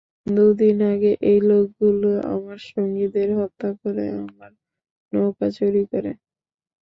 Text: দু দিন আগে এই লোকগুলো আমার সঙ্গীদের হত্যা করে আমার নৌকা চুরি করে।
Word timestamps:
দু 0.27 0.45
দিন 0.59 0.77
আগে 0.93 1.11
এই 1.23 1.39
লোকগুলো 1.49 2.09
আমার 2.33 2.59
সঙ্গীদের 2.71 3.29
হত্যা 3.39 3.69
করে 3.81 4.05
আমার 4.21 4.51
নৌকা 5.13 5.47
চুরি 5.57 5.83
করে। 5.91 6.11